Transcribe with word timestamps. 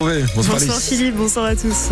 Bonsoir, 0.00 0.60
Philippe, 0.80 1.16
bonsoir 1.16 1.46
à 1.46 1.56
tous. 1.56 1.90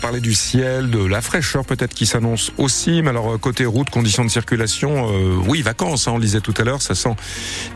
Va 0.00 0.06
parler 0.06 0.20
du 0.20 0.34
ciel, 0.34 0.88
de 0.88 1.04
la 1.04 1.20
fraîcheur 1.20 1.64
peut-être 1.64 1.94
qui 1.94 2.06
s'annonce 2.06 2.52
aussi. 2.58 3.02
Mais 3.02 3.10
alors 3.10 3.34
euh, 3.34 3.38
côté 3.38 3.66
route, 3.66 3.90
conditions 3.90 4.24
de 4.24 4.30
circulation, 4.30 5.08
euh, 5.10 5.36
oui 5.46 5.62
vacances. 5.62 6.08
Hein, 6.08 6.12
on 6.12 6.16
le 6.16 6.22
disait 6.22 6.40
tout 6.40 6.54
à 6.58 6.62
l'heure, 6.62 6.80
ça 6.80 6.94
sent, 6.94 7.14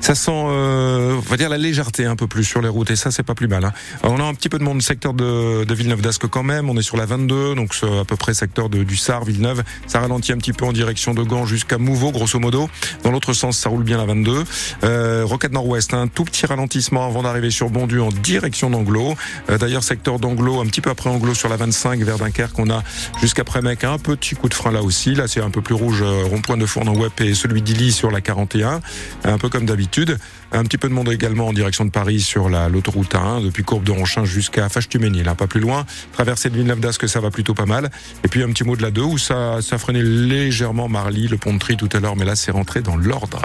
ça 0.01 0.15
sent, 0.15 0.31
euh, 0.33 1.17
on 1.17 1.31
va 1.31 1.37
dire 1.37 1.49
la 1.49 1.59
légèreté 1.59 2.07
un 2.07 2.17
peu 2.17 2.27
plus 2.27 2.45
sur 2.45 2.63
les 2.63 2.69
routes 2.69 2.91
et 2.91 2.97
ça 2.97 3.11
c'est 3.11 3.23
pas 3.23 3.35
plus 3.35 3.49
mal. 3.49 3.65
Hein. 3.65 3.73
on 4.05 4.21
a 4.21 4.23
un 4.23 4.35
petit 4.35 4.49
peu 4.49 4.59
de 4.59 4.65
monde 4.65 4.81
secteur 4.81 5.13
de, 5.13 5.65
de 5.65 5.75
Villeneuve 5.75 6.01
d'Ascq 6.01 6.27
quand 6.29 6.43
même. 6.43 6.71
On 6.71 6.77
est 6.77 6.83
sur 6.83 6.97
la 6.97 7.07
22, 7.07 7.55
donc 7.55 7.75
à 7.83 8.05
peu 8.05 8.17
près 8.17 8.33
secteur 8.33 8.69
du 8.69 8.97
Sar, 8.97 9.25
Villeneuve. 9.25 9.63
Ça 9.87 10.01
ralentit 10.01 10.33
un 10.33 10.39
petit 10.39 10.53
peu 10.53 10.65
en 10.65 10.73
direction 10.73 11.15
de 11.15 11.23
Gand 11.23 11.47
jusqu'à 11.47 11.79
Mouveau, 11.79 12.13
grosso 12.13 12.39
modo. 12.39 12.69
Dans 13.03 13.11
l'autre 13.11 13.33
sens, 13.33 13.59
ça 13.59 13.69
roule 13.69 13.85
bien 13.85 13.99
la 13.99 14.07
22. 14.07 14.45
Euh, 14.85 15.23
Roquette 15.25 15.53
Nord-Ouest, 15.53 15.95
un 15.95 16.09
tout 16.09 16.25
petit 16.25 16.47
ralentissement 16.47 17.07
avant 17.07 17.23
d'arriver 17.23 17.51
sur 17.51 17.71
Bondu 17.71 18.01
en 18.01 18.09
direction 18.09 18.71
d'Anglo. 18.71 19.15
D'ailleurs 19.49 19.83
secteur 19.83 20.19
d'Anglo, 20.19 20.61
un 20.61 20.67
petit 20.67 20.81
peu 20.81 20.91
après 20.91 21.11
Anglo 21.11 21.35
sur 21.35 21.49
la 21.49 21.57
25 21.57 22.01
vers 22.01 22.14
Dunkerque. 22.19 22.59
On 22.59 22.71
a 22.71 22.83
jusqu'après 23.21 23.63
Mec 23.63 23.85
un 23.85 23.99
petit 23.99 24.35
coup 24.35 24.49
de 24.49 24.55
frein 24.55 24.73
là 24.73 24.83
aussi. 24.83 25.15
Là, 25.15 25.29
c'est 25.29 25.41
un 25.41 25.51
peu 25.51 25.63
plus 25.63 25.75
rouge, 25.75 26.03
euh, 26.03 26.25
rond-point 26.25 26.57
de 26.57 26.67
Fournon 26.67 26.97
Web 26.97 27.13
et 27.19 27.35
celui 27.35 27.63
d'Illy 27.63 27.93
sur 27.93 28.11
la 28.11 28.21
41, 28.21 28.81
un 29.25 29.39
peu 29.39 29.49
comme 29.49 29.67
d'habitude. 29.67 30.19
Un 30.53 30.63
petit 30.63 30.79
peu 30.79 30.89
de 30.89 30.95
monde 30.95 31.11
également 31.11 31.49
en 31.49 31.53
direction 31.53 31.85
de 31.85 31.91
Paris 31.91 32.21
sur 32.21 32.49
la 32.49 32.69
l'autoroute 32.69 33.15
1 33.15 33.41
depuis 33.41 33.65
Courbe 33.65 33.83
de 33.83 33.91
Ronchin 33.91 34.25
jusqu'à 34.25 34.69
Fâche-Tuménil, 34.69 35.25
là 35.25 35.35
pas 35.35 35.49
plus 35.49 35.61
loin. 35.61 35.85
Traversée 36.13 36.49
de 36.49 36.55
Villeneuve 36.55 36.79
d'Ascq, 36.79 37.09
ça 37.09 37.19
va 37.19 37.31
plutôt 37.31 37.55
pas 37.55 37.67
mal. 37.67 37.91
Et 38.23 38.29
puis 38.29 38.43
un 38.43 38.49
petit 38.51 38.63
mot 38.63 38.77
de 38.77 38.83
la 38.83 38.93
2 38.93 39.03
où 39.03 39.19
ça 39.19 39.61
ça 39.63 39.79
freinait 39.79 40.03
légèrement 40.03 40.89
Marly, 40.89 41.27
le 41.27 41.39
pont 41.39 41.53
de 41.53 41.59
Tri 41.59 41.77
tout 41.77 41.89
à 41.93 41.99
l'heure, 41.99 42.15
mais 42.15 42.25
là 42.25 42.37
c'est 42.37 42.53
rentré 42.53 42.83
dans 42.83 42.97
l'ordre. 42.97 43.43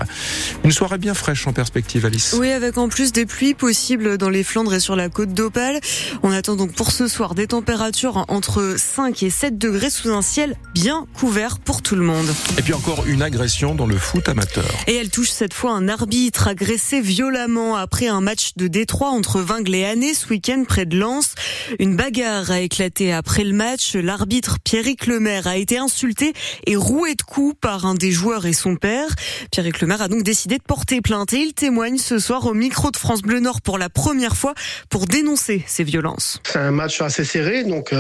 Une 0.64 0.72
soirée 0.72 1.00
bien 1.00 1.16
fraîche 1.16 1.48
en 1.48 1.54
perspective, 1.54 2.06
Alice. 2.06 2.36
Oui, 2.40 2.52
avec 2.52 2.78
en 2.78 2.90
plus 2.90 3.12
des 3.12 3.26
pluies 3.26 3.56
possibles 3.56 4.18
dans 4.18 4.30
les 4.30 4.44
Flandres 4.44 4.74
et 4.74 4.80
sur 4.80 4.96
la 4.96 5.10
côte 5.10 5.34
d'Opale. 5.34 5.80
On 6.22 6.32
attend 6.32 6.56
donc 6.56 6.74
pour 6.74 6.92
ce 6.92 7.08
soir 7.08 7.34
des 7.34 7.48
températures 7.48 8.26
entre 8.28 8.59
5 8.78 9.24
et 9.24 9.30
7 9.30 9.58
degrés 9.58 9.90
sous 9.90 10.10
un 10.10 10.22
ciel 10.22 10.56
bien 10.74 11.06
couvert 11.14 11.60
pour 11.60 11.82
tout 11.82 11.96
le 11.96 12.02
monde. 12.02 12.28
Et 12.58 12.62
puis 12.62 12.74
encore 12.74 13.06
une 13.06 13.22
agression 13.22 13.76
dans 13.76 13.86
le 13.86 13.98
foot 13.98 14.30
amateur. 14.30 14.66
Et 14.88 14.96
elle 14.96 15.10
touche 15.10 15.30
cette 15.30 15.54
fois 15.54 15.72
un 15.72 15.88
arbitre 15.88 16.48
agressé 16.48 17.02
violemment 17.02 17.76
après 17.76 18.08
un 18.08 18.22
match 18.22 18.52
de 18.56 18.68
Détroit 18.68 19.10
entre 19.10 19.40
Vingle 19.40 19.76
et 19.76 19.86
Année 19.86 20.14
ce 20.14 20.28
week-end 20.30 20.64
près 20.68 20.86
de 20.86 20.98
Lens. 20.98 21.36
Une 21.80 21.96
bagarre 21.96 22.52
a 22.52 22.60
éclaté 22.60 23.14
après 23.14 23.44
le 23.44 23.54
match. 23.54 23.96
L'arbitre 23.96 24.58
Pierrick 24.64 25.06
Lemaire 25.08 25.48
a 25.48 25.58
été 25.58 25.78
insulté 25.78 26.34
et 26.66 26.76
roué 26.76 27.16
de 27.16 27.22
coups 27.22 27.56
par 27.60 27.86
un 27.86 27.96
des 27.96 28.12
joueurs 28.12 28.46
et 28.46 28.54
son 28.54 28.76
père. 28.76 29.10
Pierrick 29.52 29.82
Lemaire 29.82 30.02
a 30.02 30.08
donc 30.08 30.24
décidé 30.24 30.58
de 30.58 30.64
porter 30.64 31.02
plainte 31.02 31.34
et 31.34 31.40
il 31.40 31.54
témoigne 31.54 31.98
ce 31.98 32.20
soir 32.20 32.46
au 32.46 32.54
micro 32.54 32.92
de 32.92 32.98
France 32.98 33.22
Bleu 33.22 33.40
Nord 33.40 33.62
pour 33.62 33.78
la 33.78 33.90
première 33.90 34.36
fois 34.36 34.54
pour 34.90 35.06
dénoncer 35.06 35.64
ces 35.68 35.84
violences. 35.84 36.40
C'est 36.44 36.60
un 36.60 36.72
match 36.72 37.02
assez 37.02 37.24
serré, 37.24 37.64
donc 37.64 37.94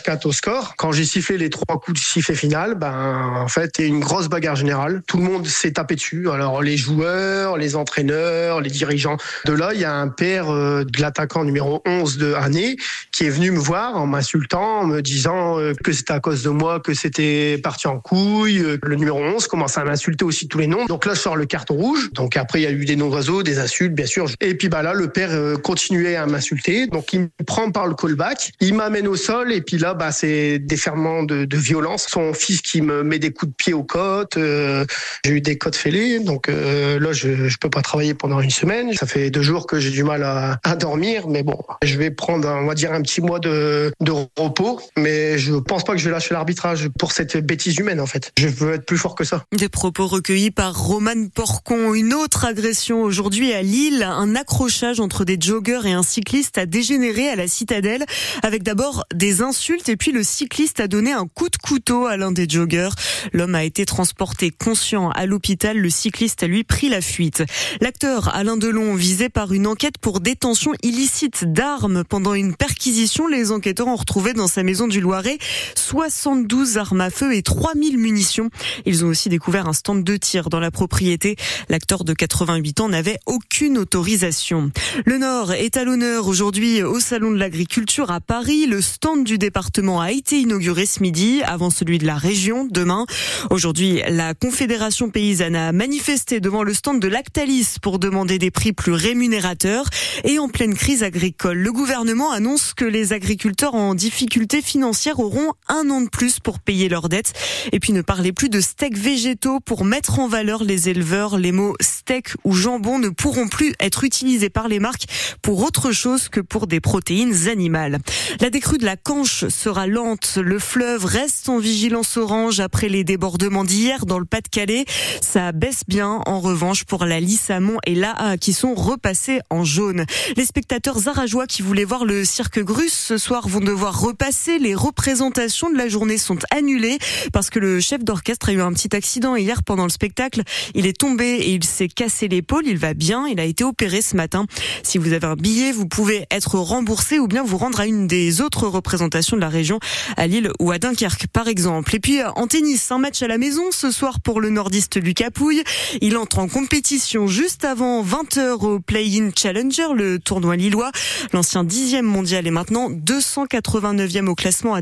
4-4 0.00 0.10
euh, 0.10 0.28
au 0.28 0.32
score. 0.32 0.74
Quand 0.76 0.92
j'ai 0.92 1.04
sifflé 1.04 1.38
les 1.38 1.50
trois 1.50 1.80
coups 1.80 2.00
de 2.00 2.04
sifflet 2.04 2.34
final, 2.34 2.74
ben 2.74 3.42
en 3.42 3.48
fait, 3.48 3.80
a 3.80 3.82
une 3.82 4.00
grosse 4.00 4.28
bagarre 4.28 4.56
générale. 4.56 5.02
Tout 5.06 5.18
le 5.18 5.24
monde 5.24 5.46
s'est 5.46 5.72
tapé 5.72 5.94
dessus. 5.94 6.30
Alors 6.30 6.62
les 6.62 6.76
joueurs, 6.76 7.56
les 7.56 7.76
entraîneurs, 7.76 8.60
les 8.60 8.70
dirigeants. 8.70 9.16
De 9.44 9.52
là, 9.52 9.70
il 9.74 9.80
y 9.80 9.84
a 9.84 9.94
un 9.94 10.08
père 10.08 10.50
euh, 10.50 10.84
de 10.84 11.00
l'attaquant 11.00 11.44
numéro 11.44 11.82
11 11.86 12.18
de 12.18 12.34
Année 12.34 12.76
qui 13.12 13.24
est 13.24 13.30
venu 13.30 13.50
me 13.50 13.58
voir 13.58 13.96
en 13.96 14.06
m'insultant, 14.06 14.80
en 14.80 14.86
me 14.86 15.00
disant 15.00 15.58
euh, 15.58 15.72
que 15.74 15.92
c'était 15.92 16.12
à 16.12 16.20
cause 16.20 16.42
de 16.42 16.50
moi, 16.50 16.80
que 16.80 16.94
c'était 16.94 17.58
parti 17.58 17.86
en 17.86 17.98
couille. 17.98 18.58
Euh, 18.58 18.78
le 18.82 18.96
numéro 18.96 19.18
11 19.18 19.46
commence 19.46 19.78
à 19.78 19.84
m'insulter 19.84 20.24
aussi 20.24 20.48
tous 20.48 20.58
les 20.58 20.66
noms. 20.66 20.84
Donc 20.86 21.06
là, 21.06 21.14
je 21.14 21.20
sors 21.20 21.36
le 21.36 21.46
carton 21.46 21.74
rouge. 21.74 22.10
Donc 22.12 22.36
après, 22.36 22.60
il 22.60 22.64
y 22.64 22.66
a 22.66 22.72
eu 22.72 22.84
des 22.84 22.96
noms 22.96 23.08
d'oiseaux, 23.08 23.42
des 23.42 23.58
insultes, 23.58 23.94
bien 23.94 24.06
sûr. 24.06 24.26
Et 24.40 24.54
puis 24.54 24.68
bah 24.68 24.82
là, 24.82 24.92
le 24.92 25.08
père 25.08 25.30
continuait 25.62 26.16
à 26.16 26.26
m'insulter. 26.26 26.86
Donc 26.86 27.12
il 27.12 27.20
me 27.20 27.28
prend 27.46 27.70
par 27.70 27.86
le 27.86 27.94
callback, 27.94 28.52
il 28.60 28.74
m'amène 28.74 29.08
au 29.08 29.16
sol 29.16 29.52
et 29.52 29.60
puis 29.60 29.78
là, 29.78 29.85
bah 29.94 30.12
c'est 30.12 30.58
des 30.58 30.76
ferments 30.76 31.22
de, 31.22 31.46
violence. 31.56 32.06
Son 32.08 32.32
fils 32.34 32.60
qui 32.60 32.82
me 32.82 33.02
met 33.02 33.18
des 33.18 33.32
coups 33.32 33.50
de 33.50 33.56
pied 33.56 33.72
aux 33.72 33.84
côtes. 33.84 34.36
j'ai 34.36 35.30
eu 35.30 35.40
des 35.40 35.58
côtes 35.58 35.76
fêlées. 35.76 36.20
Donc 36.20 36.48
là, 36.48 37.12
je, 37.12 37.48
je 37.48 37.58
peux 37.58 37.70
pas 37.70 37.82
travailler 37.82 38.14
pendant 38.14 38.40
une 38.40 38.50
semaine. 38.50 38.92
Ça 38.92 39.06
fait 39.06 39.30
deux 39.30 39.42
jours 39.42 39.66
que 39.66 39.78
j'ai 39.80 39.90
du 39.90 40.04
mal 40.04 40.22
à, 40.22 40.58
à, 40.64 40.76
dormir, 40.76 41.28
mais 41.28 41.42
bon, 41.42 41.58
je 41.82 41.96
vais 41.96 42.10
prendre, 42.10 42.48
on 42.48 42.66
va 42.66 42.74
dire, 42.74 42.92
un 42.92 43.02
petit 43.02 43.20
mois 43.20 43.38
de, 43.38 43.92
de 44.00 44.12
repos, 44.36 44.80
mais 44.96 45.15
je 45.38 45.54
pense 45.54 45.84
pas 45.84 45.92
que 45.92 45.98
je 45.98 46.04
vais 46.04 46.10
lâcher 46.10 46.34
l'arbitrage 46.34 46.88
pour 46.98 47.12
cette 47.12 47.36
bêtise 47.36 47.76
humaine, 47.78 48.00
en 48.00 48.06
fait. 48.06 48.32
Je 48.38 48.48
veux 48.48 48.74
être 48.74 48.86
plus 48.86 48.98
fort 48.98 49.14
que 49.14 49.24
ça. 49.24 49.44
Des 49.52 49.68
propos 49.68 50.06
recueillis 50.06 50.50
par 50.50 50.76
Roman 50.76 51.28
Porcon. 51.34 51.94
Une 51.94 52.14
autre 52.14 52.44
agression 52.44 53.02
aujourd'hui 53.02 53.52
à 53.52 53.62
Lille. 53.62 54.02
Un 54.02 54.34
accrochage 54.34 55.00
entre 55.00 55.24
des 55.24 55.38
joggers 55.40 55.80
et 55.84 55.92
un 55.92 56.02
cycliste 56.02 56.58
a 56.58 56.66
dégénéré 56.66 57.28
à 57.28 57.36
la 57.36 57.48
citadelle 57.48 58.04
avec 58.42 58.62
d'abord 58.62 59.04
des 59.14 59.42
insultes 59.42 59.88
et 59.88 59.96
puis 59.96 60.12
le 60.12 60.22
cycliste 60.22 60.80
a 60.80 60.88
donné 60.88 61.12
un 61.12 61.26
coup 61.26 61.48
de 61.48 61.56
couteau 61.56 62.06
à 62.06 62.16
l'un 62.16 62.32
des 62.32 62.48
joggers. 62.48 62.90
L'homme 63.32 63.54
a 63.54 63.64
été 63.64 63.84
transporté 63.86 64.50
conscient 64.50 65.10
à 65.10 65.26
l'hôpital. 65.26 65.78
Le 65.78 65.90
cycliste 65.90 66.42
a 66.42 66.46
lui 66.46 66.64
pris 66.64 66.88
la 66.88 67.00
fuite. 67.00 67.42
L'acteur 67.80 68.34
Alain 68.34 68.56
Delon 68.56 68.94
visé 68.94 69.28
par 69.28 69.52
une 69.52 69.66
enquête 69.66 69.98
pour 69.98 70.20
détention 70.20 70.72
illicite 70.82 71.44
d'armes 71.44 72.04
pendant 72.04 72.34
une 72.34 72.54
perquisition. 72.54 73.26
Les 73.26 73.52
enquêteurs 73.52 73.88
ont 73.88 73.96
retrouvé 73.96 74.32
dans 74.32 74.48
sa 74.48 74.62
maison 74.62 74.86
du 74.86 75.00
Loiret 75.00 75.25
72 75.74 76.78
armes 76.78 77.00
à 77.00 77.10
feu 77.10 77.34
et 77.34 77.42
3000 77.42 77.98
munitions. 77.98 78.50
Ils 78.84 79.04
ont 79.04 79.08
aussi 79.08 79.28
découvert 79.28 79.68
un 79.68 79.72
stand 79.72 80.02
de 80.02 80.16
tir 80.16 80.50
dans 80.50 80.58
la 80.58 80.70
propriété. 80.70 81.36
L'acteur 81.68 82.02
de 82.02 82.12
88 82.12 82.80
ans 82.80 82.88
n'avait 82.88 83.18
aucune 83.26 83.78
autorisation. 83.78 84.72
Le 85.04 85.18
Nord 85.18 85.52
est 85.52 85.76
à 85.76 85.84
l'honneur 85.84 86.26
aujourd'hui 86.26 86.82
au 86.82 86.98
Salon 86.98 87.30
de 87.30 87.38
l'Agriculture 87.38 88.10
à 88.10 88.20
Paris. 88.20 88.66
Le 88.66 88.80
stand 88.80 89.24
du 89.24 89.38
département 89.38 90.00
a 90.00 90.10
été 90.10 90.40
inauguré 90.40 90.84
ce 90.84 91.00
midi 91.00 91.42
avant 91.44 91.70
celui 91.70 91.98
de 91.98 92.06
la 92.06 92.16
région 92.16 92.66
demain. 92.68 93.06
Aujourd'hui, 93.50 94.02
la 94.08 94.34
Confédération 94.34 95.10
paysanne 95.10 95.54
a 95.54 95.70
manifesté 95.70 96.40
devant 96.40 96.64
le 96.64 96.74
stand 96.74 97.00
de 97.00 97.08
Lactalis 97.08 97.76
pour 97.80 97.98
demander 98.00 98.16
demander 98.16 98.38
des 98.38 98.50
prix 98.50 98.72
plus 98.72 98.92
rémunérateurs. 98.92 99.84
Et 100.24 100.38
en 100.38 100.48
pleine 100.48 100.74
crise 100.74 101.02
agricole, 101.02 101.58
le 101.58 101.70
gouvernement 101.70 102.32
annonce 102.32 102.72
que 102.72 102.86
les 102.86 103.12
agriculteurs 103.12 103.74
en 103.74 103.94
difficulté 103.94 104.62
financière 104.62 105.15
auront 105.20 105.52
un 105.68 105.88
an 105.90 106.00
de 106.00 106.08
plus 106.08 106.40
pour 106.40 106.60
payer 106.60 106.88
leurs 106.88 107.08
dettes. 107.08 107.32
Et 107.72 107.80
puis 107.80 107.92
ne 107.92 108.02
parlez 108.02 108.32
plus 108.32 108.48
de 108.48 108.60
steaks 108.60 108.98
végétaux 108.98 109.60
pour 109.60 109.84
mettre 109.84 110.18
en 110.18 110.28
valeur 110.28 110.64
les 110.64 110.88
éleveurs. 110.88 111.38
Les 111.38 111.52
mots 111.52 111.74
steak 111.80 112.34
ou 112.44 112.52
jambon 112.52 112.98
ne 112.98 113.08
pourront 113.08 113.48
plus 113.48 113.74
être 113.80 114.04
utilisés 114.04 114.50
par 114.50 114.68
les 114.68 114.78
marques 114.78 115.06
pour 115.42 115.62
autre 115.62 115.92
chose 115.92 116.28
que 116.28 116.40
pour 116.40 116.66
des 116.66 116.80
protéines 116.80 117.48
animales. 117.48 117.98
La 118.40 118.50
décrue 118.50 118.78
de 118.78 118.84
la 118.84 118.96
Canche 118.96 119.48
sera 119.48 119.86
lente. 119.86 120.38
Le 120.42 120.58
fleuve 120.58 121.04
reste 121.04 121.48
en 121.48 121.58
vigilance 121.58 122.16
orange 122.16 122.60
après 122.60 122.88
les 122.88 123.04
débordements 123.04 123.64
d'hier 123.64 124.06
dans 124.06 124.18
le 124.18 124.24
Pas-de-Calais. 124.24 124.84
Ça 125.20 125.52
baisse 125.52 125.82
bien 125.88 126.20
en 126.26 126.40
revanche 126.40 126.84
pour 126.84 127.04
la 127.04 127.20
Lissamont 127.20 127.78
et 127.86 127.94
la 127.94 128.36
qui 128.38 128.52
sont 128.52 128.74
repassés 128.74 129.40
en 129.50 129.64
jaune. 129.64 130.04
Les 130.36 130.44
spectateurs 130.44 130.98
zarageois 130.98 131.46
qui 131.46 131.62
voulaient 131.62 131.84
voir 131.84 132.04
le 132.04 132.24
cirque 132.24 132.60
Grus 132.60 132.92
ce 132.92 133.18
soir 133.18 133.48
vont 133.48 133.60
devoir 133.60 134.00
repasser. 134.00 134.58
Les 134.58 134.74
représentations 134.74 135.05
de 135.06 135.76
la 135.76 135.88
journée 135.88 136.18
sont 136.18 136.38
annulées 136.50 136.98
parce 137.32 137.48
que 137.48 137.60
le 137.60 137.78
chef 137.78 138.02
d'orchestre 138.02 138.48
a 138.48 138.52
eu 138.52 138.60
un 138.60 138.72
petit 138.72 138.94
accident 138.96 139.36
hier 139.36 139.62
pendant 139.62 139.84
le 139.84 139.88
spectacle. 139.88 140.42
Il 140.74 140.84
est 140.84 140.98
tombé 140.98 141.26
et 141.26 141.50
il 141.52 141.62
s'est 141.62 141.86
cassé 141.86 142.26
l'épaule. 142.26 142.64
Il 142.66 142.76
va 142.76 142.92
bien. 142.92 143.28
Il 143.28 143.38
a 143.38 143.44
été 143.44 143.62
opéré 143.62 144.02
ce 144.02 144.16
matin. 144.16 144.46
Si 144.82 144.98
vous 144.98 145.12
avez 145.12 145.26
un 145.28 145.36
billet, 145.36 145.70
vous 145.70 145.86
pouvez 145.86 146.26
être 146.32 146.58
remboursé 146.58 147.20
ou 147.20 147.28
bien 147.28 147.44
vous 147.44 147.56
rendre 147.56 147.78
à 147.78 147.86
une 147.86 148.08
des 148.08 148.40
autres 148.40 148.66
représentations 148.66 149.36
de 149.36 149.42
la 149.42 149.48
région, 149.48 149.78
à 150.16 150.26
Lille 150.26 150.50
ou 150.58 150.72
à 150.72 150.78
Dunkerque 150.78 151.28
par 151.28 151.46
exemple. 151.46 151.94
Et 151.94 152.00
puis 152.00 152.18
en 152.24 152.48
tennis, 152.48 152.90
un 152.90 152.98
match 152.98 153.22
à 153.22 153.28
la 153.28 153.38
maison 153.38 153.70
ce 153.70 153.92
soir 153.92 154.18
pour 154.18 154.40
le 154.40 154.50
nordiste 154.50 155.00
Lucas 155.00 155.30
Pouille. 155.30 155.62
Il 156.00 156.16
entre 156.16 156.40
en 156.40 156.48
compétition 156.48 157.28
juste 157.28 157.64
avant 157.64 158.02
20h 158.02 158.64
au 158.64 158.80
Play-in 158.80 159.30
Challenger, 159.36 159.94
le 159.94 160.18
tournoi 160.18 160.56
lillois. 160.56 160.90
L'ancien 161.32 161.62
dixième 161.62 162.06
mondial 162.06 162.48
est 162.48 162.50
maintenant 162.50 162.90
289e 162.90 164.26
au 164.26 164.34
classement 164.34 164.74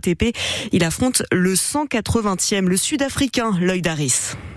Il 0.73 0.85
affronte 0.85 1.23
le 1.33 1.55
180e, 1.55 2.67
le 2.67 2.77
Sud-Africain 2.77 3.57
Lloyd 3.61 3.87
Harris. 3.87 4.37